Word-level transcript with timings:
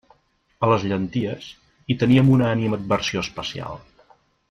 A 0.67 0.69
les 0.71 0.85
llenties, 0.91 1.51
hi 1.95 1.99
teníem 2.05 2.35
una 2.39 2.49
animadversió 2.57 3.27
especial. 3.29 3.83